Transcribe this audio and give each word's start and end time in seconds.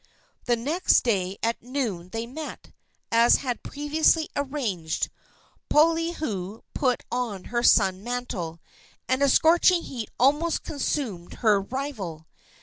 The 0.45 0.55
next 0.55 1.01
day 1.03 1.37
at 1.43 1.61
noon 1.61 2.09
they 2.09 2.25
met, 2.25 2.71
as 3.11 3.35
had 3.35 3.61
been 3.61 3.69
previously 3.69 4.29
arranged. 4.35 5.11
Poliahu 5.69 6.63
put 6.73 7.03
on 7.11 7.43
her 7.43 7.61
sun 7.61 8.03
mantle, 8.03 8.59
and 9.07 9.21
a 9.21 9.29
scorching 9.29 9.83
heat 9.83 10.09
almost 10.19 10.63
consumed 10.63 11.33
her 11.45 11.61
rival. 11.61 12.25